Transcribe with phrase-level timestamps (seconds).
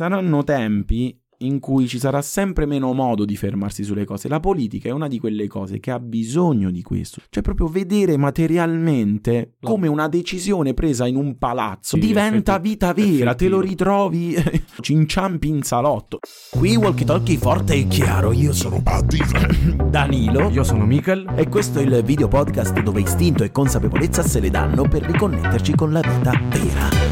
[0.00, 4.28] saranno tempi in cui ci sarà sempre meno modo di fermarsi sulle cose.
[4.28, 8.16] La politica è una di quelle cose che ha bisogno di questo, cioè proprio vedere
[8.16, 13.60] materialmente come una decisione presa in un palazzo Sì, diventa effetti- vita vera, te lo
[13.60, 14.34] ritrovi,
[14.80, 16.20] ci inciampi in salotto.
[16.50, 18.82] Qui walkie talkie forte e chiaro, io sono
[19.90, 20.48] Danilo.
[20.48, 21.34] Io sono Michael.
[21.36, 25.74] e questo è il video podcast dove istinto e consapevolezza se le danno per riconnetterci
[25.74, 27.09] con la vita vera.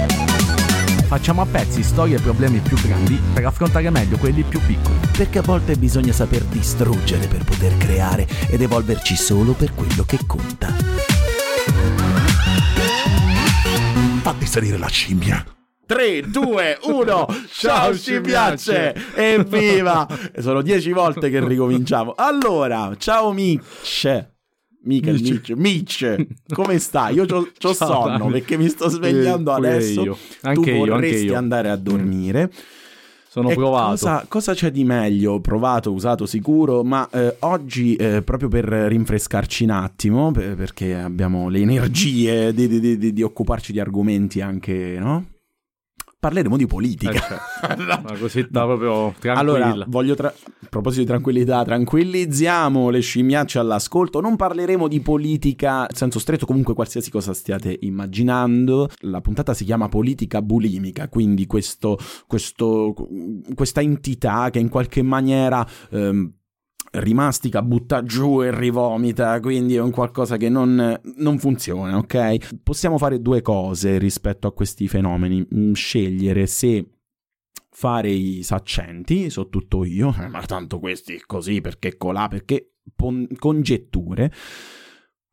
[1.08, 4.98] Facciamo a pezzi storie e problemi più grandi per affrontare meglio quelli più piccoli.
[5.16, 10.18] Perché a volte bisogna saper distruggere per poter creare ed evolverci solo per quello che
[10.26, 10.66] conta.
[14.20, 15.42] Fatti salire la scimmia.
[15.86, 18.94] 3, 2, 1, ciao ci piace!
[19.14, 20.06] Evviva!
[20.38, 22.12] Sono dieci volte che ricominciamo.
[22.18, 24.36] Allora, ciao Mitch.
[24.88, 27.14] Michael, Mitch, Mitch, come stai?
[27.14, 28.30] Io Ciao, sonno Dani.
[28.32, 30.02] perché mi sto svegliando Eh, adesso.
[30.02, 30.14] io.
[30.14, 31.36] tu Anche io, vorresti anche io.
[31.36, 32.50] andare a dormire.
[33.30, 33.90] Sono E provato.
[33.90, 35.38] Cosa, cosa c'è di meglio?
[35.40, 41.48] Provato, usato sicuro, ma eh, oggi eh, proprio per rinfrescarci un attimo, per- perché abbiamo
[41.50, 45.24] le energie di, di- di- di occuparci di argomenti anche, no?
[46.20, 47.12] Parleremo di politica.
[47.12, 47.20] Eh,
[47.76, 49.38] cioè, una cosetta proprio tranquilla.
[49.66, 54.20] Allora, voglio tra- a proposito di tranquillità, tranquillizziamo le scimmiacce all'ascolto.
[54.20, 58.88] Non parleremo di politica in senso stretto, comunque qualsiasi cosa stiate immaginando.
[59.02, 61.96] La puntata si chiama politica bulimica, quindi questo,
[62.26, 62.94] questo-
[63.54, 65.64] questa entità che in qualche maniera.
[65.90, 66.32] ehm,
[66.92, 72.60] rimastica, butta giù e rivomita, quindi è un qualcosa che non, non funziona, ok?
[72.62, 76.86] Possiamo fare due cose rispetto a questi fenomeni, Mm, scegliere se
[77.70, 83.28] fare i saccenti, so tutto io, eh, ma tanto questi così, perché colà, perché pon-
[83.38, 84.32] congetture,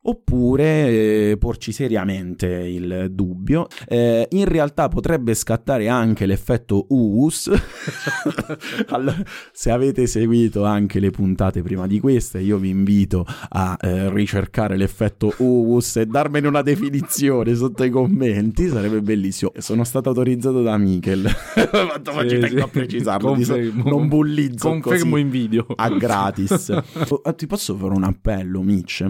[0.08, 3.66] oppure eh, porci seriamente il dubbio.
[3.88, 7.50] Eh, in realtà potrebbe scattare anche l'effetto US.
[8.88, 9.16] Allora,
[9.52, 14.76] se avete seguito anche le puntate prima di queste, io vi invito a eh, ricercare
[14.76, 19.52] l'effetto US e darmene una definizione sotto i commenti, sarebbe bellissimo.
[19.58, 21.28] Sono stato autorizzato da Michel.
[21.70, 22.62] Quanto Sì, ci tengo sì.
[22.62, 23.82] a precisarlo, so- Confermo.
[23.90, 25.66] non bullizzo Confermo in video.
[25.74, 26.74] a gratis.
[27.08, 29.06] Oh, Ti posso fare un appello, Mitch?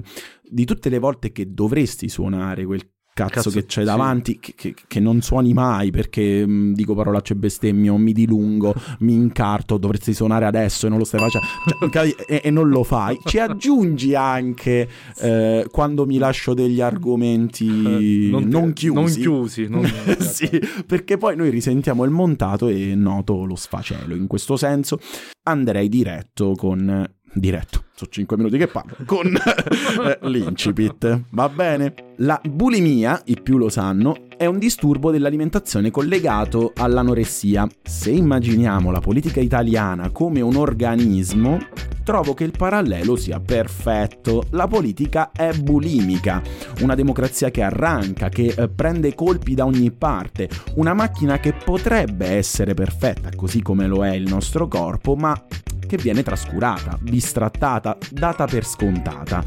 [0.48, 2.80] Di tutte le volte che dovresti suonare quel
[3.16, 3.86] cazzo, Cazzo, che c'è sì.
[3.86, 9.14] davanti, che, che- che non suoni mai perché mh, dico parolacce bestemmio, mi dilungo, mi
[9.14, 11.46] incarto, dovresti suonare adesso e non lo stai facendo
[11.90, 13.18] Cioè, e, e non lo fai.
[13.24, 14.86] Ci aggiungi anche
[15.22, 18.92] eh, quando mi lascio degli argomenti Eh, non, ti- chiusi.
[18.92, 19.66] Non chiusi.
[19.66, 19.86] non-
[20.20, 20.50] sì,
[20.86, 24.14] perché poi noi risentiamo il montato e noto lo sfacelo.
[24.14, 24.98] In questo senso
[25.44, 27.08] andrei diretto con...
[27.38, 31.92] Diretto, sono 5 minuti che parlo, con eh, l'incipit, va bene?
[32.16, 37.68] La bulimia, i più lo sanno, è un disturbo dell'alimentazione collegato all'anoressia.
[37.82, 41.58] Se immaginiamo la politica italiana come un organismo,
[42.02, 44.44] trovo che il parallelo sia perfetto.
[44.52, 46.40] La politica è bulimica,
[46.80, 52.28] una democrazia che arranca, che eh, prende colpi da ogni parte, una macchina che potrebbe
[52.28, 55.38] essere perfetta, così come lo è il nostro corpo, ma
[55.86, 59.44] che viene trascurata, bistrattata, data per scontata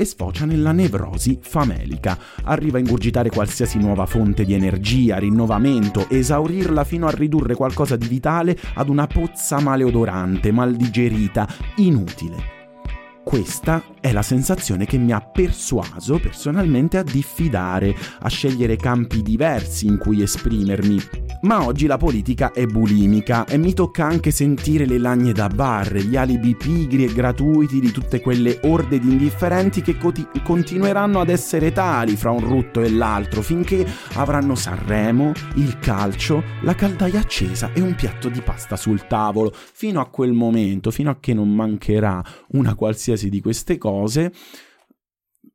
[0.00, 2.18] e sfocia nella nevrosi famelica.
[2.44, 8.08] Arriva a ingurgitare qualsiasi nuova fonte di energia, rinnovamento, esaurirla fino a ridurre qualcosa di
[8.08, 12.59] vitale ad una pozza maleodorante, maldigerita, inutile.
[13.22, 19.86] Questa è la sensazione che mi ha persuaso personalmente a diffidare, a scegliere campi diversi
[19.86, 20.98] in cui esprimermi.
[21.42, 25.94] Ma oggi la politica è bulimica e mi tocca anche sentire le lagne da bar,
[25.96, 31.28] gli alibi pigri e gratuiti di tutte quelle orde di indifferenti che coti- continueranno ad
[31.28, 37.70] essere tali fra un rutto e l'altro finché avranno Sanremo, il calcio, la caldaia accesa
[37.72, 39.52] e un piatto di pasta sul tavolo.
[39.54, 44.32] Fino a quel momento, fino a che non mancherà una qualsiasi di queste cose,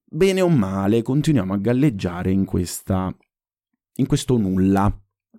[0.04, 3.16] bene o male, continuiamo a galleggiare in questa
[3.98, 4.94] in questo nulla.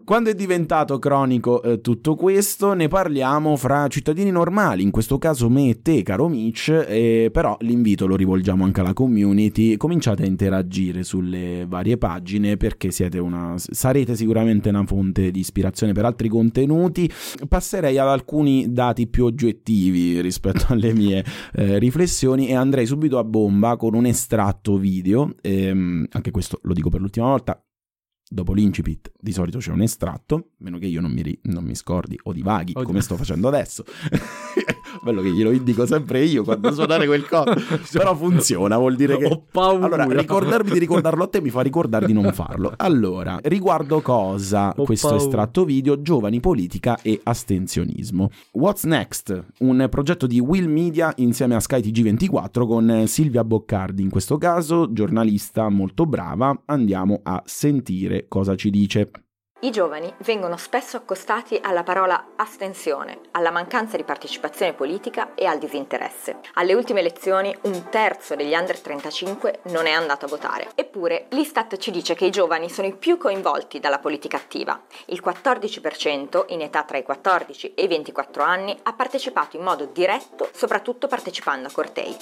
[0.06, 5.50] Quando è diventato cronico eh, tutto questo, ne parliamo fra cittadini normali, in questo caso
[5.50, 10.26] me e te, caro Mitch, e però l'invito lo rivolgiamo anche alla community, cominciate a
[10.26, 12.88] interagire sulle varie pagine perché
[13.18, 17.10] una, sarete sicuramente una fonte di ispirazione per altri contenuti.
[17.48, 23.24] Passerei ad alcuni dati più oggettivi rispetto alle mie eh, riflessioni e andrei subito a
[23.24, 27.60] bomba con un estratto video, ehm, anche questo lo dico per l'ultima volta,
[28.28, 31.74] dopo l'incipit di solito c'è un estratto, meno che io non mi, ri- non mi
[31.74, 32.84] scordi o divaghi Oddio.
[32.86, 33.84] come sto facendo adesso.
[35.02, 37.54] Bello che glielo indico sempre io quando suonare quel coso.
[37.92, 39.26] Però funziona, vuol dire che...
[39.26, 39.86] Ho paura.
[39.86, 42.72] Allora, ricordarmi di ricordarlo a te mi fa ricordare di non farlo.
[42.76, 45.22] Allora, riguardo cosa Ho questo paura.
[45.22, 48.30] estratto video, giovani, politica e astensionismo.
[48.52, 49.44] What's Next?
[49.58, 54.92] Un progetto di Will Media insieme a Sky TG24 con Silvia Boccardi, in questo caso
[54.92, 56.62] giornalista molto brava.
[56.66, 59.10] Andiamo a sentire cosa ci dice.
[59.60, 65.58] I giovani vengono spesso accostati alla parola astensione, alla mancanza di partecipazione politica e al
[65.58, 66.40] disinteresse.
[66.54, 70.68] Alle ultime elezioni un terzo degli under 35 non è andato a votare.
[70.74, 74.78] Eppure l'Istat ci dice che i giovani sono i più coinvolti dalla politica attiva.
[75.06, 79.86] Il 14% in età tra i 14 e i 24 anni ha partecipato in modo
[79.86, 82.14] diretto, soprattutto partecipando a cortei.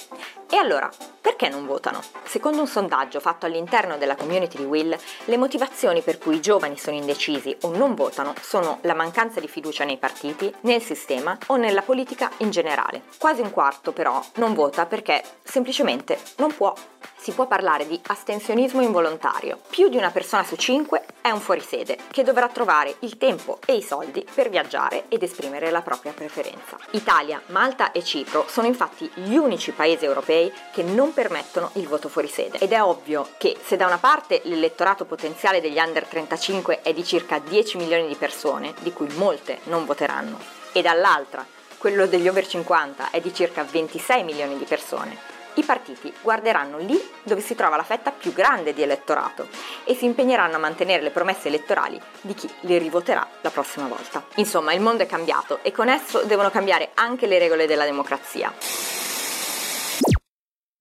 [0.49, 0.89] E allora,
[1.19, 2.01] perché non votano?
[2.23, 6.77] Secondo un sondaggio fatto all'interno della community di Will, le motivazioni per cui i giovani
[6.77, 7.23] sono indecisi
[7.61, 12.31] o non votano sono la mancanza di fiducia nei partiti, nel sistema o nella politica
[12.37, 13.03] in generale.
[13.17, 16.73] Quasi un quarto però non vota perché semplicemente non può.
[17.17, 19.59] Si può parlare di astensionismo involontario.
[19.69, 23.75] Più di una persona su cinque è un fuorisede che dovrà trovare il tempo e
[23.75, 26.77] i soldi per viaggiare ed esprimere la propria preferenza.
[26.91, 32.09] Italia, Malta e Cipro sono infatti gli unici paesi europei che non permettono il voto
[32.09, 36.93] fuorisede ed è ovvio che se da una parte l'elettorato potenziale degli under 35 è
[36.93, 40.39] di 10 milioni di persone, di cui molte non voteranno,
[40.71, 41.45] e dall'altra
[41.77, 46.99] quello degli over 50 è di circa 26 milioni di persone, i partiti guarderanno lì
[47.23, 49.47] dove si trova la fetta più grande di elettorato
[49.83, 54.25] e si impegneranno a mantenere le promesse elettorali di chi le rivoterà la prossima volta.
[54.35, 59.04] Insomma, il mondo è cambiato e con esso devono cambiare anche le regole della democrazia.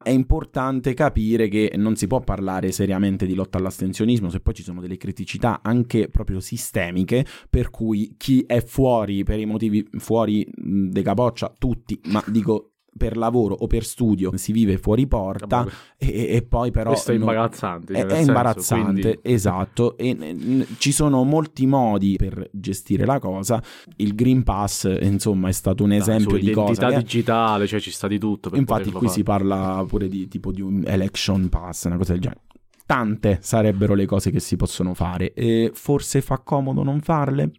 [0.05, 4.63] È importante capire che non si può parlare seriamente di lotta all'astensionismo se poi ci
[4.63, 10.47] sono delle criticità anche proprio sistemiche per cui chi è fuori per i motivi fuori
[10.55, 16.35] de capoccia, tutti, ma dico per lavoro o per studio si vive fuori porta e,
[16.37, 17.93] e poi però Questo è imbarazzante.
[17.93, 23.05] è, cioè, è senso, imbarazzante, quindi- esatto, e n- ci sono molti modi per gestire
[23.05, 23.63] la cosa.
[23.97, 26.89] Il Green Pass, eh, insomma, è stato un esempio di cosa.
[26.89, 28.51] che- digitale, cioè ci sta di tutto.
[28.55, 29.13] Infatti, qui fare.
[29.13, 32.41] si parla pure di tipo di un election pass, una cosa del genere.
[32.87, 35.33] Tante sarebbero le cose che si possono fare.
[35.33, 37.51] E forse fa comodo non farle?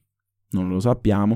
[0.52, 1.36] Non lo sappiamo.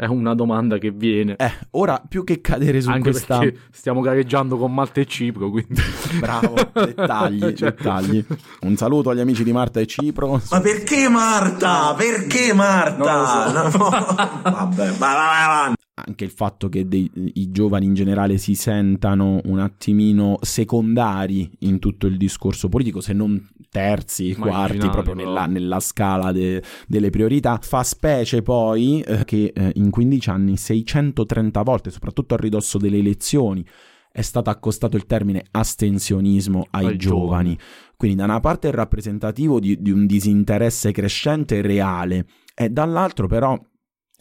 [0.00, 1.36] È una domanda che viene.
[1.36, 3.38] Eh, ora più che cadere su Anche questa.
[3.38, 5.78] perché stiamo gareggiando con Malta e Cipro, quindi...
[6.18, 8.24] Bravo, dettagli, Cioè- dettagli.
[8.62, 10.40] Un saluto agli amici di Marta e Cipro.
[10.50, 11.92] Ma perché Marta?
[11.94, 13.52] Perché Marta?
[13.52, 13.88] Non No,
[14.42, 15.74] Vabbè, vai, vai, vai.
[16.06, 21.78] Anche il fatto che dei- i giovani in generale si sentano un attimino secondari in
[21.78, 27.10] tutto il discorso politico, se non terzi, quarti, Marginali, proprio nella, nella scala de- delle
[27.10, 27.58] priorità.
[27.62, 32.98] Fa specie poi eh, che eh, in 15 anni 630 volte, soprattutto a ridosso delle
[32.98, 33.64] elezioni,
[34.12, 37.50] è stato accostato il termine astensionismo ai, Ai giovani.
[37.54, 37.58] giovani.
[37.96, 43.26] Quindi da una parte è rappresentativo di, di un disinteresse crescente e reale, e dall'altro
[43.28, 43.56] però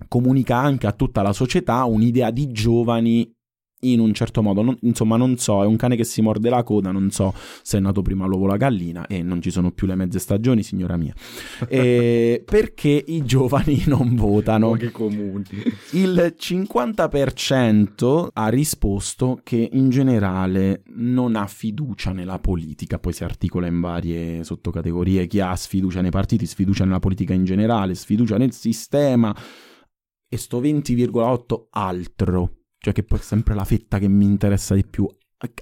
[0.07, 3.33] comunica anche a tutta la società un'idea di giovani
[3.81, 4.61] in un certo modo.
[4.61, 7.77] Non- insomma, non so, è un cane che si morde la coda, non so se
[7.77, 10.63] è nato prima l'uovo o la gallina e non ci sono più le mezze stagioni,
[10.63, 11.13] signora mia.
[11.69, 14.71] E perché i giovani non votano?
[14.71, 15.43] Che comuni.
[15.91, 23.67] Il 50% ha risposto che in generale non ha fiducia nella politica, poi si articola
[23.67, 28.51] in varie sottocategorie, chi ha sfiducia nei partiti, sfiducia nella politica in generale, sfiducia nel
[28.51, 29.35] sistema
[30.29, 34.85] e sto 20,8 altro, cioè che poi è sempre la fetta che mi interessa di
[34.85, 35.09] più,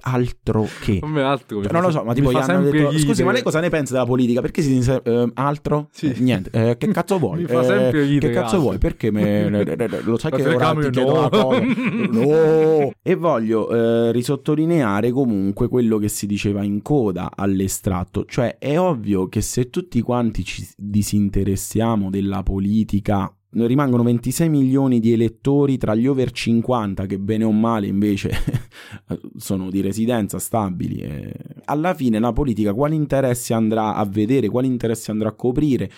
[0.02, 0.98] altro che...
[0.98, 1.62] Come altro.
[1.62, 3.24] Cioè, non lo so, ma tipo gli hanno detto: Scusi, ridere.
[3.24, 4.40] ma lei cosa ne pensa della politica?
[4.40, 5.88] Perché si dice eh, altro?
[5.92, 6.10] Sì.
[6.10, 7.44] Eh, niente, eh, che cazzo vuoi?
[7.44, 8.78] Eh, Che cazzo vuoi?
[8.78, 9.48] Perché me,
[10.02, 11.18] lo sai che ora ti chiedo no.
[11.18, 11.60] una cosa?
[12.08, 12.92] No!
[13.02, 19.28] E voglio eh, risottolineare comunque quello che si diceva in coda all'estratto, cioè è ovvio
[19.28, 26.06] che se tutti quanti ci disinteressiamo della politica rimangono 26 milioni di elettori tra gli
[26.06, 28.30] over 50 che bene o male invece
[29.36, 30.96] sono di residenza stabili.
[31.00, 31.32] e
[31.64, 35.90] Alla fine la politica quali interessi andrà a vedere, quali interessi andrà a coprire?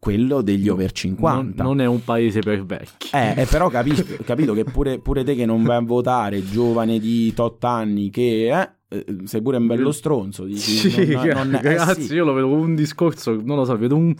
[0.00, 1.62] Quello degli over 50.
[1.62, 3.08] Non, non è un paese per vecchi.
[3.12, 7.00] Eh, eh, però capisco, capito che pure, pure te che non vai a votare, giovane
[7.00, 10.44] di 8 anni, che eh, eh, sei pure un bello stronzo.
[10.44, 12.14] Dici, Sì, non- non- eh, ragazzi, sì.
[12.14, 14.14] io lo vedo un discorso, non lo so, vedo un,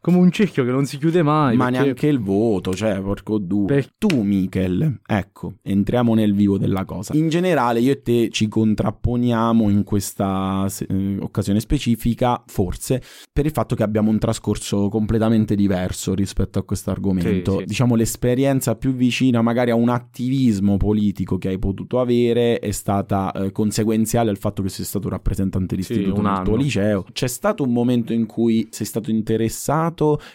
[0.00, 1.56] come un cerchio che non si chiude mai.
[1.56, 3.66] Ma perché- neanche il voto, cioè, porco due.
[3.66, 7.14] Per- Tu, Michel, ecco, entriamo nel vivo della cosa.
[7.16, 13.02] In generale, io e te ci contrapponiamo in questa eh, occasione specifica, forse,
[13.32, 17.52] per il fatto che abbiamo un trascorso completamente diverso rispetto a questo argomento.
[17.52, 17.64] Sì, sì.
[17.64, 23.32] Diciamo, l'esperienza più vicina magari a un attivismo politico che hai potuto avere è stata
[23.32, 27.04] eh, conseguenziale al fatto che sei stato rappresentante di Sì, istituto un nel tuo liceo.
[27.12, 29.87] C'è stato un momento in cui sei stato interessato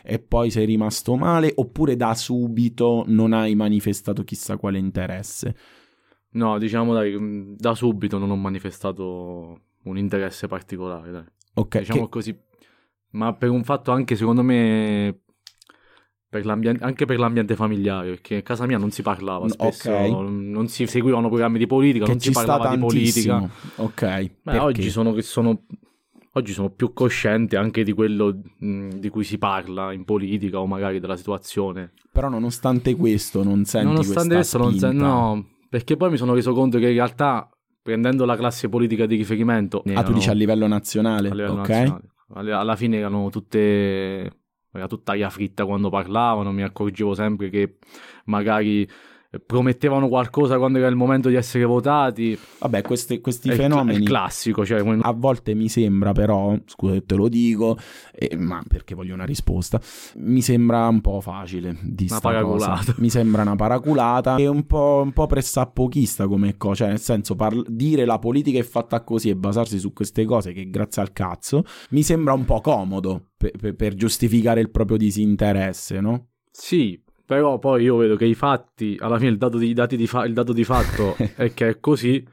[0.03, 5.55] e poi sei rimasto male oppure da subito non hai manifestato chissà quale interesse?
[6.31, 11.25] No, diciamo dai, mh, da subito non ho manifestato un interesse particolare, dai.
[11.55, 12.37] Ok, diciamo che- così.
[13.11, 15.19] Ma per un fatto anche secondo me
[16.27, 20.49] per anche per l'ambiente familiare, perché a casa mia non si parlava Mm, spesso, ok.
[20.51, 23.47] non si seguivano programmi di politica, che non si parlava di politica.
[23.77, 25.63] Ok, Beh, oggi sono, sono,
[26.35, 30.65] oggi sono più cosciente anche di quello mh, di cui si parla in politica o
[30.67, 31.93] magari della situazione.
[32.11, 36.33] Però nonostante questo non senti Nonostante questa questo, non sen- no, perché poi mi sono
[36.33, 37.49] reso conto che in realtà,
[37.81, 41.53] prendendo la classe politica di riferimento, Ah, tu erano- dici a livello nazionale, a livello
[41.61, 41.67] ok?
[41.69, 42.01] nazionale.
[42.35, 44.31] Alla- fine erano tutte.
[44.75, 46.51] Era tutta aria fritta quando parlavano.
[46.51, 47.77] Mi accorgevo sempre che
[48.25, 48.87] magari
[49.45, 52.37] promettevano qualcosa quando era il momento di essere votati.
[52.59, 53.97] Vabbè, questi, questi È fenomeni...
[53.97, 57.77] è il classico, cioè A volte mi sembra però, scusa te lo dico,
[58.13, 59.79] eh, ma perché voglio una risposta,
[60.17, 62.75] mi sembra un po' facile di Una paraculata.
[62.75, 62.95] cosa.
[62.97, 67.35] Mi sembra una paraculata e un po', un po' pressappochista come cosa, cioè nel senso
[67.35, 71.11] parl- dire la politica è fatta così e basarsi su queste cose che grazie al
[71.13, 76.27] cazzo, mi sembra un po' comodo per, per- per giustificare il proprio disinteresse, no?
[76.51, 77.01] Sì,
[77.33, 80.33] però poi io vedo che i fatti, alla fine il dato di, di fa- il
[80.33, 82.23] dato di fatto è che è così.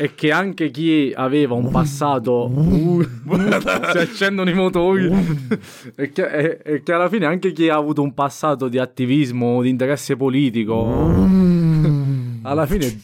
[0.00, 5.10] E che anche chi aveva un passato si accendono i motori
[5.96, 9.60] e che, e- e che alla fine anche chi ha avuto un passato di attivismo
[9.62, 10.84] di interesse politico
[12.42, 13.00] alla fine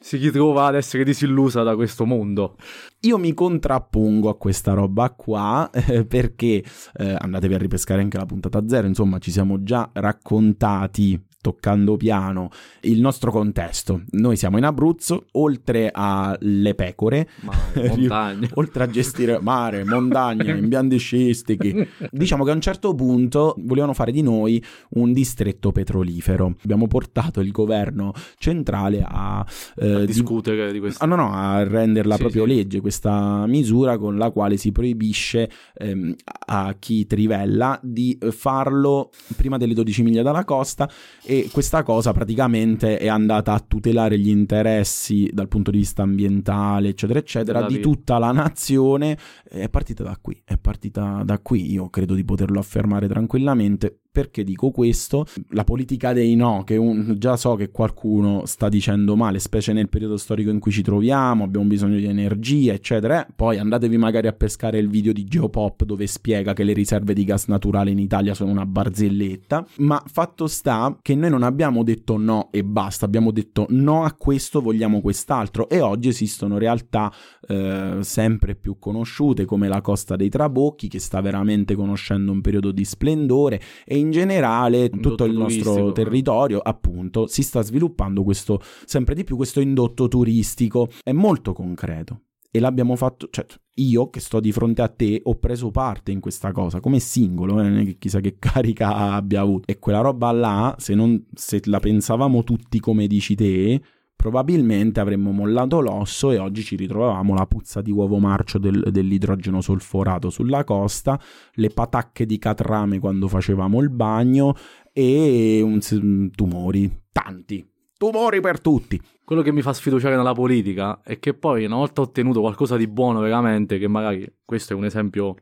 [0.00, 2.56] si ritrova ad essere disillusa da questo mondo.
[3.00, 6.62] Io mi contrappongo a questa roba qua eh, perché
[6.96, 12.50] eh, andatevi a ripescare anche la puntata zero, insomma ci siamo già raccontati toccando piano
[12.82, 14.02] il nostro contesto.
[14.10, 17.52] Noi siamo in Abruzzo, oltre alle pecore, ma
[17.88, 23.94] montagne oltre a gestire mare, montagna, impianti sciistici, diciamo che a un certo punto volevano
[23.94, 26.56] fare di noi un distretto petrolifero.
[26.62, 29.44] Abbiamo portato il governo centrale a,
[29.76, 32.54] eh, di- discutere di questo Ah, no, no, a renderla Sì, proprio sì.
[32.54, 36.14] legge questa misura con la quale si proibisce ehm,
[36.46, 40.90] a chi trivella di farlo prima delle 12 miglia dalla costa
[41.30, 46.88] e questa cosa praticamente è andata a tutelare gli interessi dal punto di vista ambientale,
[46.88, 49.18] eccetera, eccetera, di tutta la nazione.
[49.46, 54.04] È partita da qui, è partita da qui, io credo di poterlo affermare tranquillamente.
[54.10, 55.26] Perché dico questo?
[55.50, 59.88] La politica dei no, che un- già so che qualcuno sta dicendo male, specie nel
[59.88, 63.26] periodo storico in cui ci troviamo, abbiamo bisogno di energia, eccetera.
[63.26, 67.12] Eh, Poi andatevi magari a pescare il video di Geopop dove spiega che le riserve
[67.12, 69.64] di gas naturale in Italia sono una barzelletta.
[69.78, 74.12] Ma fatto sta che noi non abbiamo detto no e basta, abbiamo detto no a
[74.14, 75.68] questo, vogliamo quest'altro.
[75.68, 77.12] E oggi esistono realtà
[77.46, 82.72] eh, sempre più conosciute come la Costa dei Trabocchi, che sta veramente conoscendo un periodo
[82.72, 85.92] di splendore, e in generale tutto il nostro turistico.
[85.92, 90.88] territorio, appunto, si sta sviluppando questo sempre di più questo indotto turistico.
[91.02, 92.22] È molto concreto.
[92.50, 96.20] E l'abbiamo fatto, cioè io che sto di fronte a te ho preso parte in
[96.20, 99.70] questa cosa come singolo, eh, non è che chissà che carica abbia avuto.
[99.70, 103.80] E quella roba là, se, non, se la pensavamo tutti come dici te,
[104.18, 109.60] probabilmente avremmo mollato l'osso e oggi ci ritrovavamo la puzza di uovo marcio del- dell'idrogeno
[109.60, 111.20] solforato sulla costa,
[111.52, 114.56] le patacche di catrame quando facevamo il bagno
[114.92, 117.64] e un tumori, tanti.
[117.96, 119.00] Tumori per tutti.
[119.24, 122.88] quello che mi fa sfiduciare nella politica è che poi una volta ottenuto qualcosa di
[122.88, 125.36] buono veramente che magari questo è un esempio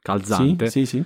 [0.00, 1.04] calzante Sì, sì, sì.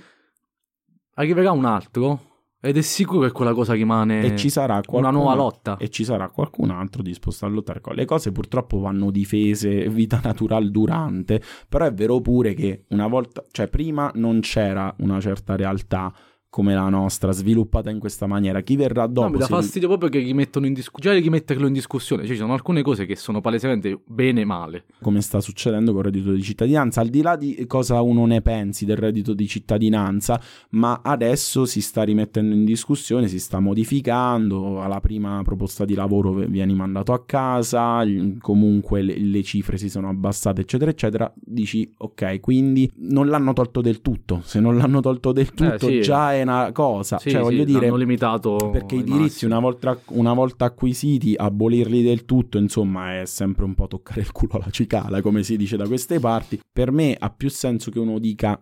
[1.15, 2.30] arriverà un altro
[2.61, 5.77] ed è sicuro che quella cosa rimane E ci sarà una qualcun- nuova lotta.
[5.77, 8.31] E ci sarà qualcun altro disposto a lottare con le cose.
[8.31, 14.11] Purtroppo vanno difese vita naturale durante, però è vero pure che una volta, cioè prima
[14.15, 16.13] non c'era una certa realtà
[16.51, 18.59] come la nostra, sviluppata in questa maniera.
[18.59, 19.27] Chi verrà dopo?
[19.27, 21.15] No, mi dà se- fastidio proprio che gli mettono in discussione.
[21.15, 22.23] Già di metterlo in discussione.
[22.23, 24.83] Cioè, ci sono alcune cose che sono palesemente bene e male.
[25.01, 28.41] come sta succedendo con il reddito di cittadinanza, al di là di cosa uno ne
[28.41, 30.41] pensi del reddito di cittadinanza,
[30.71, 36.33] ma adesso si sta rimettendo in discussione, si sta modificando, alla prima proposta di lavoro
[36.33, 38.03] vieni mandato a casa,
[38.39, 43.79] comunque le, le cifre si sono abbassate, eccetera, eccetera, dici ok, quindi non l'hanno tolto
[43.79, 46.01] del tutto, se non l'hanno tolto del tutto sì.
[46.01, 47.89] già è una cosa, Sì, cioè sì, voglio dire...
[47.95, 48.69] Limitato.
[48.71, 53.73] Perché i diritti, una volta, una volta acquisiti, abolirli del tutto, insomma, è sempre un
[53.75, 56.59] po' toccare il culo alla cicala, come si dice da queste parti.
[56.71, 58.61] Per me ha più senso che uno dica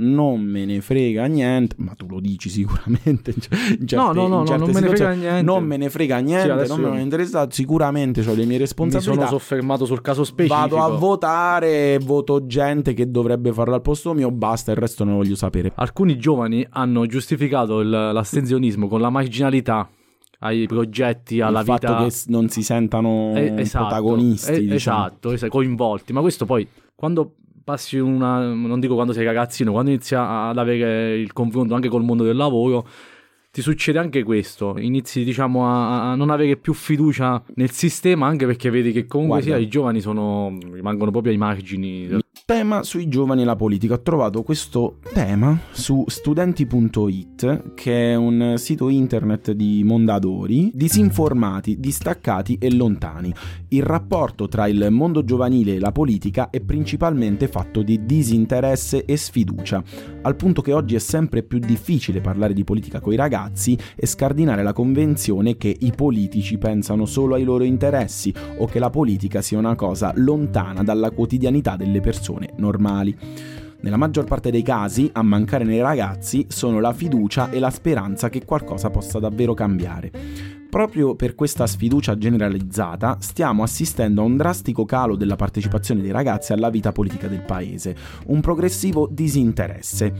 [0.00, 3.32] non me ne frega niente, ma tu lo dici sicuramente.
[3.34, 3.40] in
[3.86, 5.42] certe- No, no, no, no, non me ne frega niente.
[5.42, 7.54] Non me ne frega niente, adesso non me ne è interessato.
[7.54, 9.26] Sicuramente ho le mie Mi responsabilità.
[9.26, 10.76] sono soffermato sul caso specifico.
[10.76, 15.16] Vado a votare, voto gente che dovrebbe farlo al posto mio, basta, il resto non
[15.16, 15.72] voglio sapere.
[15.74, 19.88] Alcuni giovani hanno giustificato il- l'astensionismo con la marginalità
[20.40, 22.04] ai progetti, alla il fatto vita.
[22.04, 25.06] che s- non si sentano Eh, esatto, protagonisti, eh, diciamo.
[25.06, 26.12] esatto, es- coinvolti.
[26.12, 26.64] Ma questo poi,
[26.94, 27.34] quando
[27.68, 28.50] passi una.
[28.54, 32.36] Non dico quando sei ragazzino, quando inizi ad avere il confronto anche col mondo del
[32.36, 32.86] lavoro.
[33.50, 38.46] Ti succede anche questo, inizi diciamo a, a non avere più fiducia nel sistema anche
[38.46, 39.56] perché vedi che comunque Guarda.
[39.56, 42.06] sia i giovani sono, rimangono proprio ai margini.
[42.06, 43.92] del- Tema sui giovani e la politica.
[43.92, 52.56] Ho trovato questo tema su studenti.it, che è un sito internet di mondadori, disinformati, distaccati
[52.58, 53.34] e lontani.
[53.68, 59.18] Il rapporto tra il mondo giovanile e la politica è principalmente fatto di disinteresse e
[59.18, 59.82] sfiducia,
[60.22, 64.62] al punto che oggi è sempre più difficile parlare di politica coi ragazzi e scardinare
[64.62, 69.58] la convenzione che i politici pensano solo ai loro interessi o che la politica sia
[69.58, 72.00] una cosa lontana dalla quotidianità delle
[72.38, 73.16] persone normali.
[73.80, 78.28] Nella maggior parte dei casi, a mancare nei ragazzi sono la fiducia e la speranza
[78.28, 80.10] che qualcosa possa davvero cambiare.
[80.68, 86.52] Proprio per questa sfiducia generalizzata stiamo assistendo a un drastico calo della partecipazione dei ragazzi
[86.52, 90.12] alla vita politica del paese, un progressivo disinteresse.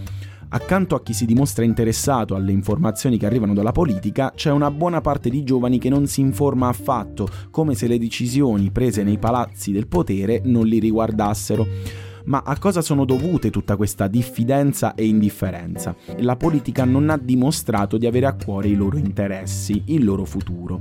[0.50, 5.02] Accanto a chi si dimostra interessato alle informazioni che arrivano dalla politica, c'è una buona
[5.02, 9.72] parte di giovani che non si informa affatto, come se le decisioni prese nei palazzi
[9.72, 12.07] del potere non li riguardassero.
[12.28, 15.96] Ma a cosa sono dovute tutta questa diffidenza e indifferenza?
[16.18, 20.78] La politica non ha dimostrato di avere a cuore i loro interessi, il loro futuro.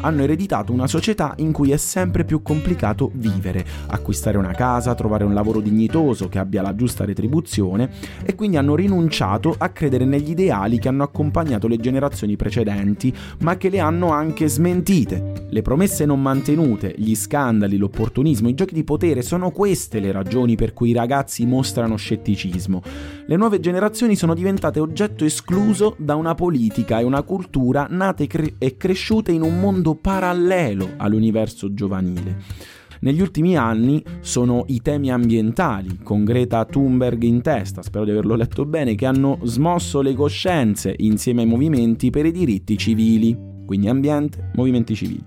[0.00, 5.22] Hanno ereditato una società in cui è sempre più complicato vivere, acquistare una casa, trovare
[5.22, 7.88] un lavoro dignitoso che abbia la giusta retribuzione
[8.24, 13.56] e quindi hanno rinunciato a credere negli ideali che hanno accompagnato le generazioni precedenti, ma
[13.56, 15.46] che le hanno anche smentite.
[15.50, 20.56] Le promesse non mantenute, gli scandali, l'opportunismo, i giochi di potere sono queste le ragioni
[20.56, 22.82] per cui i ragazzi mostrano scetticismo.
[23.26, 28.54] Le nuove generazioni sono diventate oggetto escluso da una politica e una cultura nate cre-
[28.58, 32.78] e cresciute in un mondo parallelo all'universo giovanile.
[33.02, 38.34] Negli ultimi anni sono i temi ambientali, con Greta Thunberg in testa, spero di averlo
[38.34, 43.88] letto bene, che hanno smosso le coscienze insieme ai movimenti per i diritti civili, quindi
[43.88, 45.24] ambiente, movimenti civili.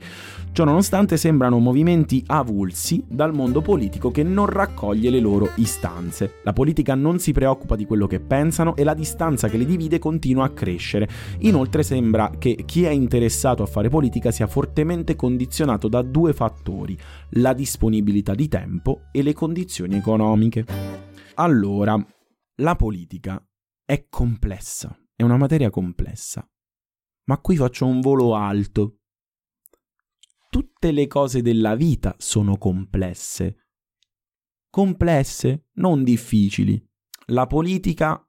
[0.53, 6.41] Ciò nonostante sembrano movimenti avulsi dal mondo politico che non raccoglie le loro istanze.
[6.43, 9.97] La politica non si preoccupa di quello che pensano e la distanza che le divide
[9.97, 11.09] continua a crescere.
[11.39, 16.95] Inoltre sembra che chi è interessato a fare politica sia fortemente condizionato da due fattori,
[17.31, 20.65] la disponibilità di tempo e le condizioni economiche.
[21.33, 21.97] Allora,
[22.57, 23.43] la politica
[23.83, 26.47] è complessa, è una materia complessa.
[27.23, 28.99] Ma qui faccio un volo alto
[30.53, 33.69] tutte le cose della vita sono complesse.
[34.69, 36.79] Complesse, non difficili.
[37.29, 38.23] La politica,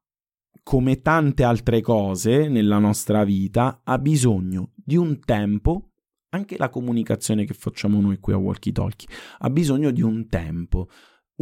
[0.62, 5.90] come tante altre cose nella nostra vita, ha bisogno di un tempo,
[6.30, 9.08] anche la comunicazione che facciamo noi qui a Walkie Talkie,
[9.40, 10.88] ha bisogno di un tempo.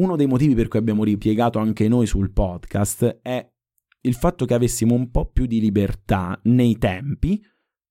[0.00, 3.48] Uno dei motivi per cui abbiamo ripiegato anche noi sul podcast è
[4.00, 7.40] il fatto che avessimo un po' più di libertà nei tempi,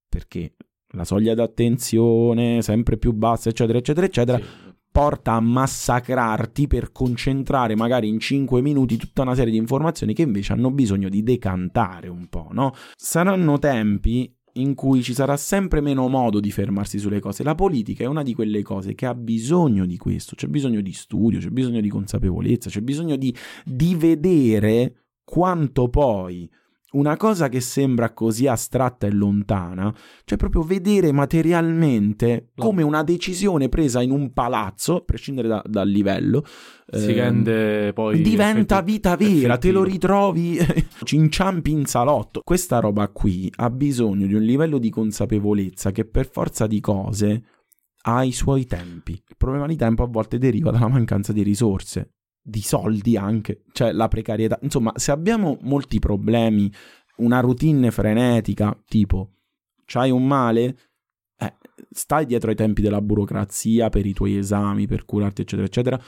[0.10, 0.58] perché
[0.92, 4.44] la soglia d'attenzione sempre più bassa, eccetera, eccetera, eccetera, Sì.
[4.92, 10.24] porta a massacrarti per concentrare magari in 5 minuti tutta una serie di informazioni che
[10.24, 12.74] invece hanno bisogno di decantare un po', no?
[12.96, 17.42] Saranno tempi in cui ci sarà sempre meno modo di fermarsi sulle cose.
[17.42, 20.92] La politica è una di quelle cose che ha bisogno di questo, c'è bisogno di
[20.92, 26.50] studio, c'è bisogno di consapevolezza, c'è bisogno di, di vedere quanto poi
[26.94, 29.94] una cosa che sembra così astratta e lontana,
[30.26, 35.88] cioè proprio vedere materialmente come una decisione presa in un palazzo, a prescindere da- dal
[35.90, 36.44] livello,
[36.92, 38.22] Si ehm, rende poi...
[38.22, 39.84] diventa effetti- vita vera, te lo effettivo.
[39.84, 40.58] ritrovi,
[41.04, 42.42] ci inciampi in salotto.
[42.44, 47.44] Questa roba qui ha bisogno di un livello di consapevolezza che per forza di cose
[48.04, 49.12] ha i suoi tempi.
[49.14, 53.92] Il problema di tempo a volte deriva dalla mancanza di risorse, di soldi anche, cioè
[53.92, 54.58] la precarietà.
[54.62, 56.72] Insomma, se abbiamo molti problemi,
[57.18, 59.34] una routine frenetica, tipo
[59.86, 60.78] c'hai un male,
[61.38, 61.54] eh,
[61.90, 66.02] stai dietro ai tempi della burocrazia per i tuoi esami, per curarti, eccetera, eccetera.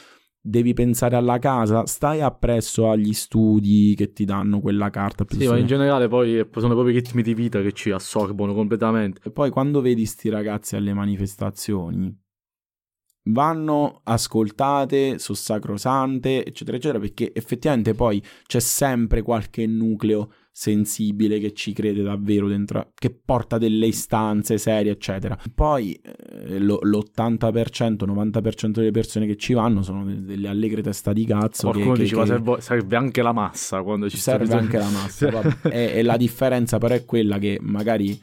[0.46, 5.26] Devi pensare alla casa, stai appresso agli studi che ti danno quella carta.
[5.30, 9.22] Sì, ma in generale poi sono proprio i ritmi di vita che ci assorbono completamente.
[9.24, 12.14] E poi quando vedi sti ragazzi alle manifestazioni,
[13.26, 21.54] vanno ascoltate, sono sacrosante, eccetera, eccetera, perché effettivamente poi c'è sempre qualche nucleo sensibile che
[21.54, 25.36] ci crede davvero dentro, che porta delle istanze serie, eccetera.
[25.54, 31.12] Poi eh, lo- l'80%, 90% delle persone che ci vanno sono de- delle allegre testa
[31.12, 31.70] di cazzo.
[31.72, 35.42] Qualcuno che- diceva che- serve, serve anche la massa quando ci serve anche la massa.
[35.72, 38.22] e, e la differenza però è quella che magari,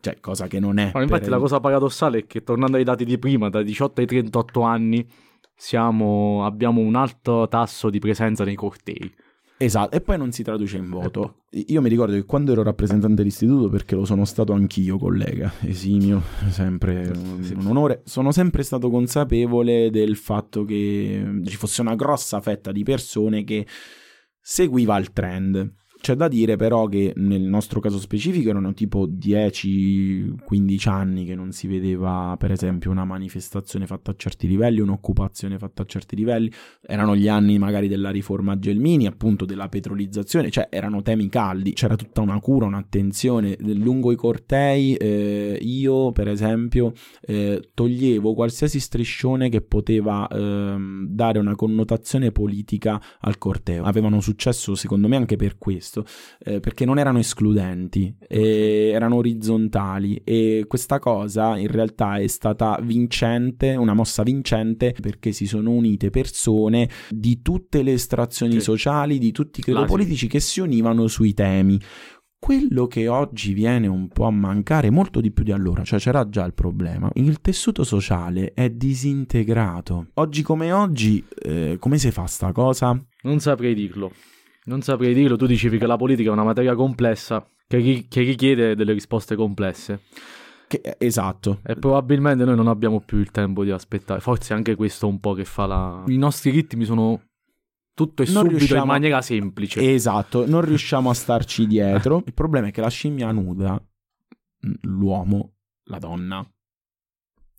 [0.00, 0.90] cioè cosa che non è.
[0.94, 4.00] Ma infatti per- la cosa paradossale è che tornando ai dati di prima, da 18
[4.00, 5.06] ai 38 anni,
[5.54, 9.12] siamo, abbiamo un alto tasso di presenza nei cortei.
[9.56, 11.44] Esatto, e poi non si traduce in voto.
[11.50, 16.20] Io mi ricordo che quando ero rappresentante dell'istituto, perché lo sono stato anch'io, collega, esimio,
[16.48, 17.12] sempre
[17.54, 22.82] un onore, sono sempre stato consapevole del fatto che ci fosse una grossa fetta di
[22.82, 23.66] persone che
[24.40, 25.72] seguiva il trend.
[26.04, 31.50] C'è da dire però che nel nostro caso specifico erano tipo 10-15 anni che non
[31.52, 36.52] si vedeva per esempio una manifestazione fatta a certi livelli, un'occupazione fatta a certi livelli,
[36.82, 41.96] erano gli anni magari della riforma Gelmini, appunto della petrolizzazione, cioè erano temi caldi, c'era
[41.96, 43.56] tutta una cura, un'attenzione.
[43.60, 51.38] Lungo i cortei, eh, io per esempio eh, toglievo qualsiasi striscione che poteva ehm, dare
[51.38, 53.84] una connotazione politica al corteo.
[53.84, 55.93] Avevano successo secondo me anche per questo,
[56.44, 63.74] eh, perché non erano escludenti, erano orizzontali e questa cosa in realtà è stata vincente,
[63.74, 68.60] una mossa vincente perché si sono unite persone di tutte le estrazioni Sì.
[68.60, 71.78] sociali, di tutti i credo politici che si univano sui temi.
[72.38, 76.28] Quello che oggi viene un po' a mancare, molto di più di allora, cioè c'era
[76.28, 80.08] già il problema, il tessuto sociale è disintegrato.
[80.14, 83.02] Oggi come oggi, eh, come si fa sta cosa?
[83.22, 84.12] Non saprei dirlo.
[84.64, 85.36] Non saprei dirlo.
[85.36, 89.36] Tu dicevi che la politica è una materia complessa che, ri- che richiede delle risposte
[89.36, 90.02] complesse.
[90.66, 91.60] Che, eh, esatto.
[91.64, 94.20] E probabilmente noi non abbiamo più il tempo di aspettare.
[94.20, 96.02] Forse anche questo un po' che fa la.
[96.06, 97.22] I nostri ritmi sono
[97.94, 99.92] tutto e Non subito in riusciamo- maniera semplice.
[99.92, 102.22] Esatto, non riusciamo a starci dietro.
[102.26, 103.74] Il problema è che la scimmia nuda,
[104.66, 106.44] mm, l'uomo, la donna,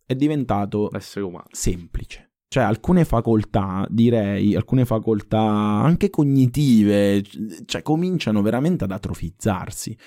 [0.07, 1.45] è diventato L'essere umano.
[1.51, 2.33] semplice.
[2.55, 7.21] Cioè, alcune facoltà, direi, alcune facoltà anche cognitive,
[7.65, 9.97] cioè, cominciano veramente ad atrofizzarsi.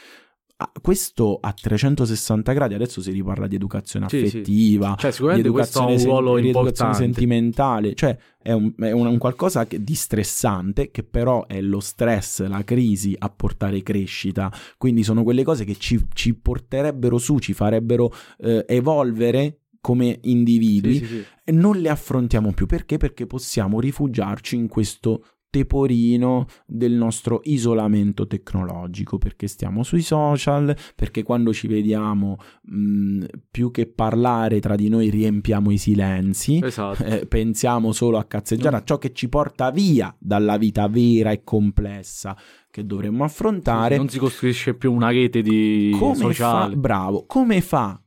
[0.57, 4.25] Ah, questo a 360 gradi, adesso si riparla di educazione Sì, sì.
[4.39, 8.73] affettiva, Cioè, di sicuramente questo ha un educazione, ruolo sen- educazione sentimentale, cioè è un,
[8.79, 13.29] è un- un qualcosa che- di stressante che però è lo stress, la crisi a
[13.29, 19.59] portare crescita, quindi sono quelle cose che ci, ci porterebbero su, ci farebbero eh, evolvere
[19.81, 21.53] come individui Sì, sì, sì.
[21.55, 22.97] non le affrontiamo più perché?
[22.97, 31.23] Perché possiamo rifugiarci in questo teporino del nostro isolamento tecnologico perché stiamo sui social perché
[31.23, 37.03] quando ci vediamo mh, più che parlare tra di noi riempiamo i silenzi Esatto.
[37.03, 41.43] eh, pensiamo solo a cazzeggiare a ciò che ci porta via dalla vita vera e
[41.43, 42.37] complessa
[42.71, 46.77] che dovremmo affrontare Non si costruisce più una rete di come fa, sociale.
[46.77, 47.99] bravo, come fa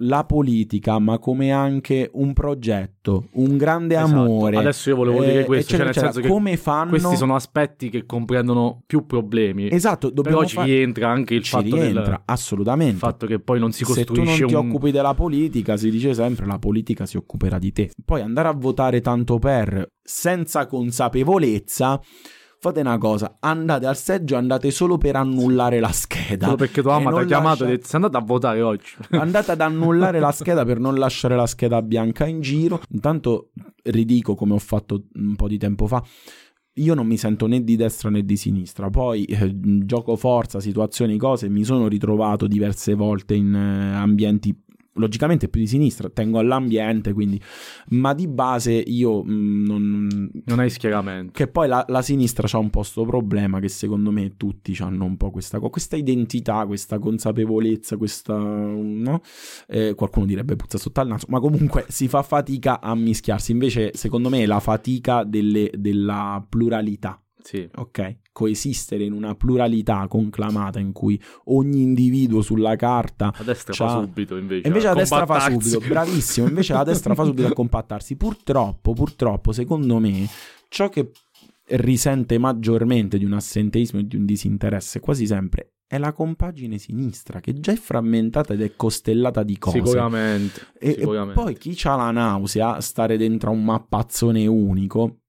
[0.00, 4.20] la politica, ma come anche un progetto, un grande Esatto.
[4.20, 4.56] amore.
[4.56, 6.12] Adesso io volevo dire eh, questo, cioè eccetera, nel eccetera.
[6.12, 9.68] senso come fanno Questi sono aspetti che comprendono più problemi.
[9.70, 12.96] Esatto, dobbiamo Però ci fare rientra anche il ci fatto, del- rientra, il assolutamente.
[12.98, 14.66] fatto che poi non si Se tu non costruisce ti un...
[14.68, 17.90] occupi della politica, si dice sempre la politica si occuperà di te.
[18.04, 22.00] Poi andare a votare tanto per senza consapevolezza
[22.60, 26.44] fate una cosa, andate al seggio, andate solo per annullare la scheda.
[26.44, 28.20] Solo perché tua E mamma ti ha chiamato e lascia- ha detto sei andato a
[28.20, 28.96] votare oggi.
[29.12, 32.82] Andate ad annullare la scheda per non lasciare la scheda bianca in giro.
[32.90, 33.50] Intanto
[33.84, 36.04] ridico come ho fatto un po' di tempo fa.
[36.74, 39.52] Io non mi sento né di destra né di sinistra, poi eh,
[39.84, 44.54] gioco forza, situazioni, cose, mi sono ritrovato diverse volte in eh, ambienti
[44.94, 47.40] logicamente più di sinistra, tengo all'ambiente, quindi,
[47.88, 50.30] ma di base io mh, non...
[50.44, 51.32] Non hai schieramento.
[51.32, 55.04] Che poi la, la sinistra c'ha un po' sto problema che secondo me tutti hanno
[55.04, 58.36] un po' questa, questa identità, questa consapevolezza, questa...
[58.36, 59.20] no?
[59.68, 63.92] Eh, qualcuno direbbe puzza sotto al naso, ma comunque si fa fatica a mischiarsi, invece
[63.94, 67.68] secondo me è la fatica delle- della pluralità Sì.
[67.74, 68.16] ok?
[68.32, 74.36] Coesistere in una pluralità conclamata in cui ogni individuo sulla carta A destra fa subito
[74.36, 74.64] invece.
[74.64, 78.16] e invece a la destra fa subito, bravissimo, invece la destra fa subito a compattarsi.
[78.16, 80.26] Purtroppo, purtroppo, secondo me,
[80.68, 81.10] ciò che
[81.72, 87.40] risente maggiormente di un assenteismo e di un disinteresse quasi sempre è la compagine sinistra,
[87.40, 89.78] che già è frammentata ed è costellata di cose.
[89.78, 90.68] Sicuramente.
[90.78, 91.34] E, e sicuramente.
[91.34, 95.19] poi chi ha la nausea stare dentro a un mappazzone unico,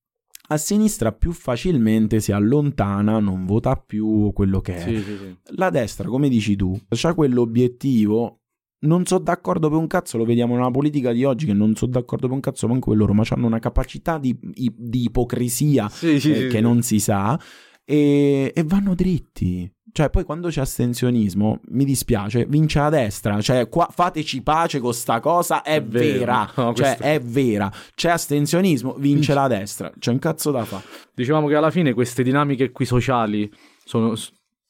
[0.52, 4.80] a sinistra più facilmente si allontana, non vota più quello che è.
[4.80, 5.38] Sì, sì, sì.
[5.56, 8.40] La destra, come dici tu, c'ha quell'obiettivo.
[8.84, 11.92] Non sono d'accordo per un cazzo, lo vediamo nella politica di oggi che non sono
[11.92, 16.62] d'accordo per un cazzo manco loro, ma hanno una capacità di, di ipocrisia eh, che
[16.62, 17.40] non si sa
[17.86, 19.72] e, e vanno dritti.
[19.93, 23.41] Cioè, poi quando c'è astensionismo, mi dispiace, vince la destra.
[23.41, 26.17] Cioè, qua fateci pace con sta cosa, è, È vero.
[26.19, 26.51] vera.
[26.56, 27.71] No, cioè, questo- è vera.
[27.93, 29.91] C'è astensionismo, vince la destra.
[29.97, 30.84] C'è un cazzo da fare.
[31.13, 33.51] Dicevamo che alla fine queste dinamiche qui sociali
[33.84, 34.13] sono,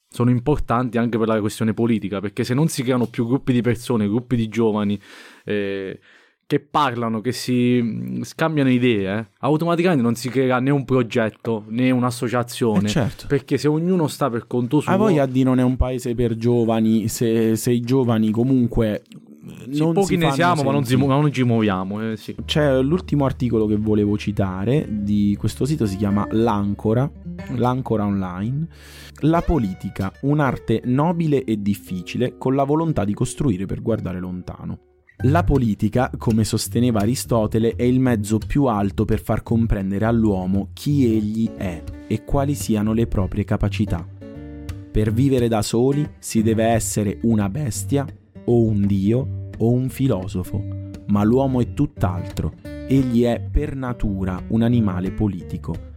[0.07, 3.61] sono importanti anche per la questione politica, perché se non si creano più gruppi di
[3.61, 4.99] persone, gruppi di giovani
[5.45, 5.99] eh,
[6.51, 11.63] che parlano, che si mh, scambiano idee, eh, automaticamente non si creerà né un progetto
[11.69, 12.87] né un'associazione.
[12.87, 13.27] Eh, certo.
[13.27, 16.35] Perché se ognuno sta per conto suo, Hai voglia di non è un paese per
[16.35, 19.03] giovani, se, se i giovani comunque
[19.71, 22.11] sì, non pochi ne siamo, ma non, si, ma non ci muoviamo.
[22.11, 22.35] eh, sì.
[22.43, 27.09] C'è l'ultimo articolo che volevo citare di questo sito, si chiama L'Ancora,
[27.55, 28.67] L'Ancora Online.
[29.21, 34.79] La politica, un'arte nobile e difficile con la volontà di costruire per guardare lontano.
[35.25, 41.15] La politica, come sosteneva Aristotele, è il mezzo più alto per far comprendere all'uomo chi
[41.15, 44.03] egli è e quali siano le proprie capacità.
[44.91, 48.03] Per vivere da soli si deve essere una bestia
[48.45, 50.59] o un dio o un filosofo,
[51.09, 55.90] ma l'uomo è tutt'altro, egli è per natura un animale politico.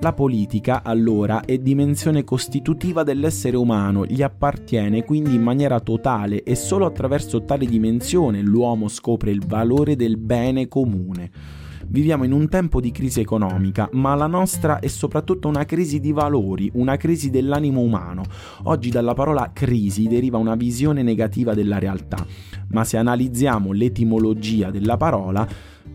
[0.00, 6.54] La politica, allora, è dimensione costitutiva dell'essere umano, gli appartiene quindi in maniera totale e
[6.54, 11.30] solo attraverso tale dimensione l'uomo scopre il valore del bene comune.
[11.90, 16.12] Viviamo in un tempo di crisi economica, ma la nostra è soprattutto una crisi di
[16.12, 18.24] valori, una crisi dell'animo umano.
[18.64, 22.26] Oggi dalla parola crisi deriva una visione negativa della realtà,
[22.68, 25.48] ma se analizziamo l'etimologia della parola,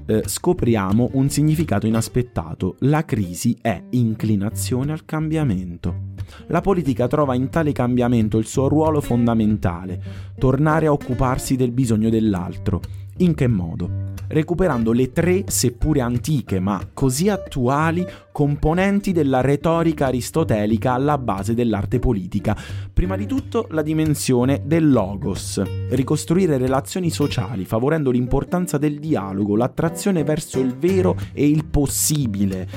[0.08, 2.76] eh, scopriamo un significato inaspettato.
[2.80, 6.12] La crisi è inclinazione al cambiamento.
[6.48, 10.02] La politica trova in tale cambiamento il suo ruolo fondamentale,
[10.40, 12.82] tornare a occuparsi del bisogno dell'altro.
[13.18, 14.13] In che modo?
[14.34, 22.00] Recuperando le tre, seppure antiche ma così attuali, componenti della retorica aristotelica alla base dell'arte
[22.00, 22.58] politica.
[22.92, 30.24] Prima di tutto la dimensione del logos, ricostruire relazioni sociali favorendo l'importanza del dialogo, l'attrazione
[30.24, 32.68] verso il vero e il possibile.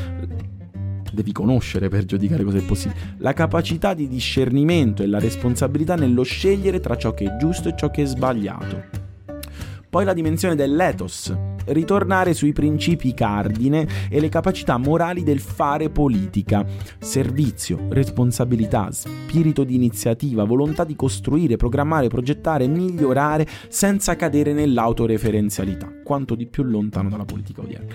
[1.10, 3.14] Devi conoscere per giudicare cosa è possibile.
[3.20, 7.74] La capacità di discernimento e la responsabilità nello scegliere tra ciò che è giusto e
[7.74, 9.04] ciò che è sbagliato.
[9.88, 11.34] Poi la dimensione dell'ethos,
[11.66, 16.66] ritornare sui principi cardine e le capacità morali del fare politica,
[16.98, 26.34] servizio, responsabilità, spirito di iniziativa, volontà di costruire, programmare, progettare, migliorare senza cadere nell'autoreferenzialità, quanto
[26.34, 27.94] di più lontano dalla politica odierna.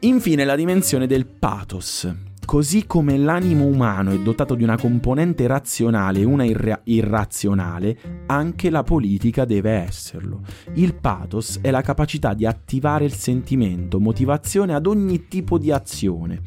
[0.00, 2.31] Infine la dimensione del pathos.
[2.52, 8.68] Così come l'animo umano è dotato di una componente razionale e una irra- irrazionale, anche
[8.68, 10.42] la politica deve esserlo.
[10.74, 16.42] Il pathos è la capacità di attivare il sentimento, motivazione ad ogni tipo di azione.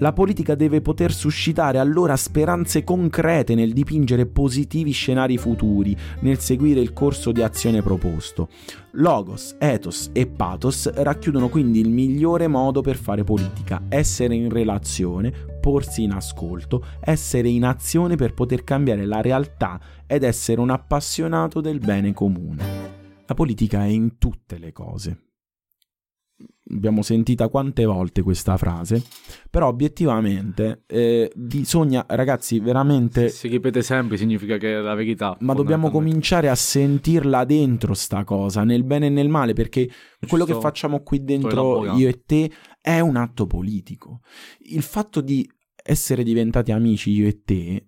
[0.00, 6.80] La politica deve poter suscitare allora speranze concrete nel dipingere positivi scenari futuri, nel seguire
[6.80, 8.48] il corso di azione proposto.
[8.92, 15.32] Logos, ethos e pathos racchiudono quindi il migliore modo per fare politica, essere in relazione,
[15.60, 21.60] porsi in ascolto, essere in azione per poter cambiare la realtà ed essere un appassionato
[21.60, 22.86] del bene comune.
[23.26, 25.27] La politica è in tutte le cose.
[26.70, 29.02] Abbiamo sentita quante volte questa frase,
[29.50, 35.34] però obiettivamente eh, bisogna, ragazzi, veramente Se si ripete sempre significa che è la verità.
[35.40, 39.88] ma dobbiamo cominciare a sentirla dentro sta cosa, nel bene e nel male, perché
[40.28, 44.20] quello che sto- facciamo qui dentro io e te è un atto politico.
[44.58, 45.50] Il fatto di
[45.82, 47.86] essere diventati amici io e te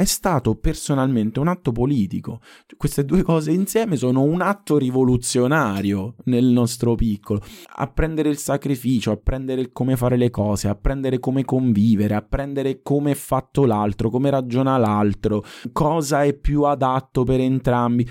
[0.00, 2.40] è stato personalmente un atto politico.
[2.78, 7.42] Queste due cose insieme sono un atto rivoluzionario nel nostro piccolo.
[7.74, 13.66] Apprendere il sacrificio, apprendere come fare le cose, apprendere come convivere, apprendere come è fatto
[13.66, 18.08] l'altro, come ragiona l'altro, cosa è più adatto per entrambi.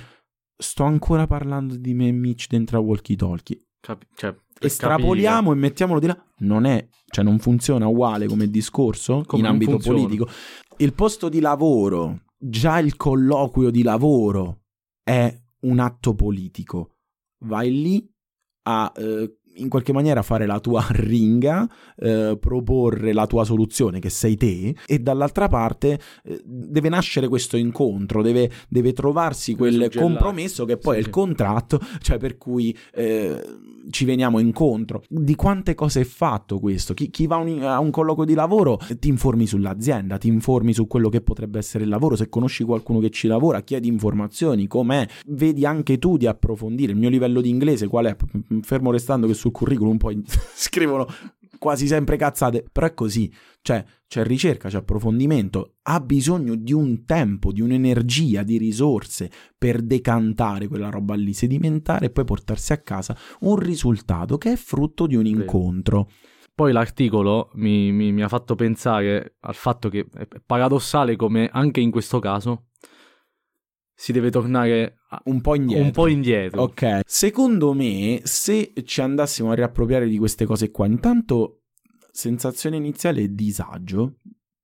[0.55, 3.63] Sto ancora parlando di me e Mitch dentro a walkie talkie.
[3.81, 5.55] Capi- cioè, Estrapoliamo capire.
[5.55, 6.23] e mettiamolo di là.
[6.39, 9.97] Non è, cioè non funziona uguale come discorso Come in ambito funziona?
[9.97, 10.29] politico.
[10.77, 14.61] Il posto di lavoro, già il colloquio di lavoro
[15.03, 16.97] è un atto politico.
[17.45, 18.09] Vai lì
[18.63, 21.67] a eh, in qualche maniera fare la tua ringa,
[21.97, 27.57] eh, proporre la tua soluzione che sei te e dall'altra parte eh, deve nascere questo
[27.57, 29.99] incontro, deve, deve trovarsi Deve quel suggellarsi.
[29.99, 33.41] compromesso che poi Sì, è il contratto, cioè per cui eh,
[33.89, 35.03] ci veniamo incontro.
[35.07, 36.93] Di quante cose è fatto questo?
[36.93, 40.27] Chi, chi va a un, a un colloquio di lavoro eh, ti informi sull'azienda, ti
[40.27, 43.87] informi su quello che potrebbe essere il lavoro, se conosci qualcuno che ci lavora, chiedi
[43.87, 48.15] informazioni, com'è, vedi anche tu di approfondire il mio livello di inglese, qual è?
[48.61, 51.07] Fermo restando che sul curriculum poi scrivono
[51.57, 53.31] quasi sempre cazzate, però è così,
[53.61, 59.81] cioè c'è ricerca, c'è approfondimento, ha bisogno di un tempo, di un'energia, di risorse per
[59.81, 65.05] decantare quella roba lì, sedimentare e poi portarsi a casa un risultato che è frutto
[65.05, 66.09] di un incontro.
[66.55, 71.79] Poi l'articolo mi, mi- mi ha fatto pensare al fatto che è paradossale come anche
[71.79, 72.68] in questo caso
[73.99, 75.83] si deve tornare Un po' indietro.
[75.83, 76.61] un po' indietro.
[76.61, 81.63] Ok, secondo me, se ci andassimo a riappropriare di queste cose qua, intanto
[82.09, 84.19] sensazione iniziale è disagio,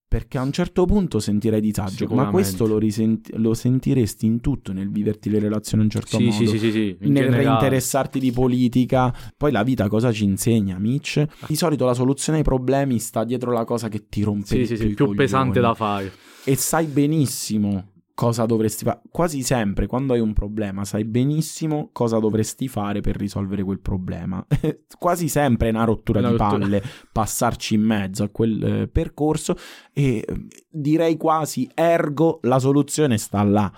[0.08, 4.72] perché a un certo punto sentirei disagio, ma questo lo, risenti- lo sentiresti in tutto,
[4.72, 6.36] nel viverti le relazioni in un certo Sì, modo.
[6.38, 7.44] sì, sì, sì, sì, nel generale.
[7.44, 9.14] reinteressarti di politica.
[9.36, 11.22] Poi la vita cosa ci insegna, Mitch?
[11.46, 14.76] Di solito la soluzione ai problemi sta dietro la cosa che ti rompe Sì, sì,
[14.76, 15.16] più sì, più coglioni.
[15.18, 16.14] pesante da fare.
[16.46, 19.02] E sai benissimo cosa dovresti fare.
[19.12, 24.44] Quasi sempre quando hai un problema, sai benissimo cosa dovresti fare per risolvere quel problema.
[24.98, 26.58] Quasi sempre è una rottura Una di rottura.
[26.58, 29.56] palle passarci in mezzo a quel eh, percorso
[29.94, 30.26] e
[30.70, 33.72] direi quasi ergo la soluzione sta là.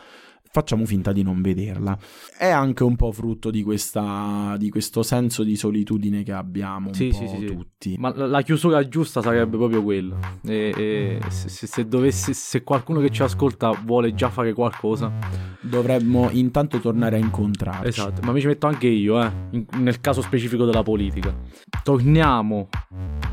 [0.51, 1.97] Facciamo finta di non vederla.
[2.37, 7.11] È anche un po' frutto di, questa, di questo senso di solitudine che abbiamo Sì,
[7.11, 7.95] sì, sì, tutti.
[7.97, 10.17] Ma la, chiusura giusta sarebbe proprio quella.
[10.45, 15.11] E, e se, se- se dovesse, se qualcuno che ci ascolta vuole già fare qualcosa,
[15.59, 17.87] Dovremmo intanto tornare a incontrarci.
[17.89, 18.21] esatto.
[18.23, 21.35] Ma mi ci metto anche io, eh, in- nel caso specifico della politica.
[21.83, 22.69] Torniamo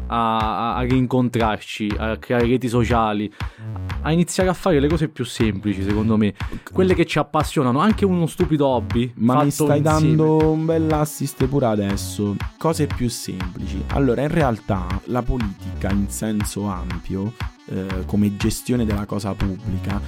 [0.06, 3.30] a- a rincontrarci, a creare reti sociali,
[4.02, 6.34] a iniziare a fare le cose più semplici, secondo me.
[6.72, 9.12] Quelle che ci appassionano, anche uno stupido hobby.
[9.16, 10.16] Ma mi stai insieme.
[10.16, 12.36] dando un bel assist pure adesso.
[12.58, 13.82] Cose più semplici.
[13.88, 17.32] Allora, in realtà la politica in senso ampio,
[17.66, 20.00] eh, come gestione della cosa pubblica,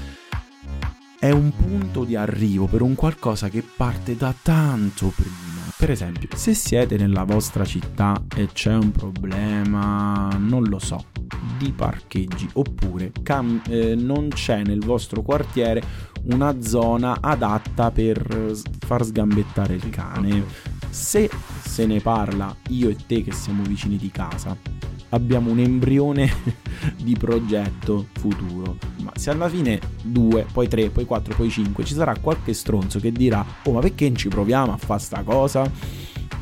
[1.18, 5.65] è un punto di arrivo per un qualcosa che parte da tanto prima.
[5.79, 11.05] Per esempio, se siete nella vostra città e c'è un problema, non lo so,
[11.59, 15.83] di parcheggi, oppure cam- eh, non c'è nel vostro quartiere
[16.31, 18.55] una zona adatta per eh,
[18.87, 20.45] far sgambettare il cane.
[20.89, 21.29] Se
[21.62, 24.57] se ne parla io e te che siamo vicini di casa,
[25.11, 26.31] abbiamo un embrione
[26.97, 28.77] di progetto futuro.
[29.03, 32.99] Ma se alla fine due, poi tre, poi quattro, poi cinque, ci sarà qualche stronzo
[32.99, 35.71] che dirà: Oh, ma perché non ci proviamo a fare sta cosa?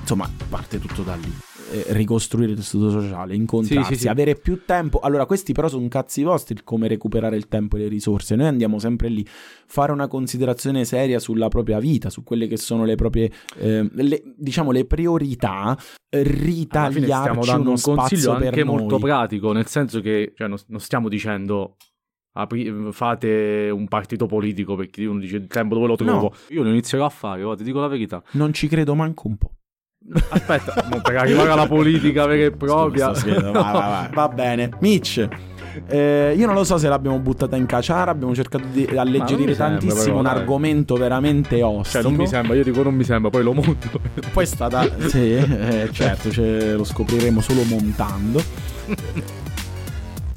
[0.00, 1.53] Insomma, parte tutto da lì.
[1.74, 4.08] Eh, ricostruire il tessuto sociale, incontrarsi, Sì, sì, sì.
[4.08, 5.00] avere più tempo.
[5.00, 8.36] Allora, questi però sono cazzi vostri come recuperare il tempo e le risorse.
[8.36, 9.26] Noi andiamo sempre lì.
[9.66, 14.22] Fare una considerazione seria sulla propria vita, su quelle che sono le proprie, eh, le-
[14.36, 15.76] diciamo, le priorità.
[16.10, 20.58] Ritagliarci stiamo dando uno un consiglio spazio anche molto pratico, nel senso che cioè, non,
[20.68, 21.76] non stiamo dicendo
[22.36, 26.12] apri- fate un partito politico perché uno dice il tempo dove lo trovo.
[26.20, 26.32] No.
[26.50, 28.22] Io lo inizierò a fare, guarda, ti dico la verità.
[28.32, 29.50] Non ci credo manco un po'.
[30.28, 33.14] Aspetta, per arrivare alla politica vera e propria.
[33.14, 34.08] Scusa, scusa, vai, vai.
[34.12, 34.70] Va bene.
[34.80, 35.28] Mitch,
[35.86, 39.78] eh, io non lo so se l'abbiamo buttata in caciara, abbiamo cercato di alleggerire sembra,
[39.78, 40.36] tantissimo però, un dai.
[40.36, 42.02] argomento veramente ostico.
[42.02, 44.00] Cioè, non mi sembra, io dico non mi sembra, poi lo monto.
[44.32, 44.86] Poi è stata...
[45.08, 48.42] sì, eh, certo, ce lo scopriremo solo montando.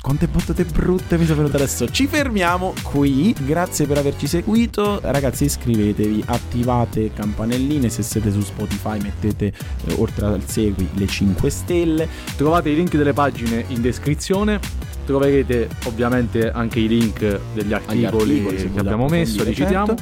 [0.08, 1.86] Quante battute brutte mi sono venute adesso.
[1.89, 3.36] Ci fermiamo qui.
[3.46, 5.02] Grazie per averci seguito.
[5.04, 7.89] Ragazzi, iscrivetevi, attivate campanelline.
[7.89, 12.08] Se siete su Spotify, mettete eh, oltre al segui le 5 stelle.
[12.38, 14.62] Trovate i link delle pagine in descrizione.
[15.06, 19.93] Troverete ovviamente anche i link degli articoli, articoli, che abbiamo messo, li citiamo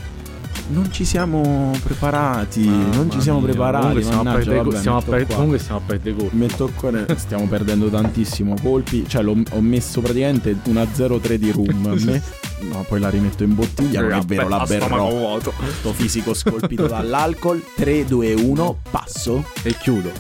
[0.68, 2.66] non ci siamo preparati.
[2.66, 4.02] Mamma non ci siamo mia, preparati.
[4.02, 6.36] Comunque, mannaggia, stiamo, vabbè, stiamo, stiamo a perdere colpi.
[6.36, 9.08] Metto qua, stiamo perdendo tantissimo colpi.
[9.08, 11.98] Cioè, ho messo praticamente una 0-3 di room.
[12.04, 12.22] me.
[12.62, 14.02] No, poi la rimetto in bottiglia.
[14.02, 15.10] Non è vero, la berrò.
[15.10, 15.54] vuoto.
[15.80, 17.64] Sto fisico scolpito dall'alcol.
[17.76, 19.44] 3, 2, 1, passo.
[19.62, 20.12] E chiudo.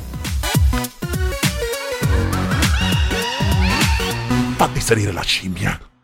[4.56, 5.95] Fatti salire la scimmia.